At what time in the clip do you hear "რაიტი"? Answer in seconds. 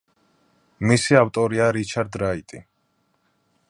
2.25-2.67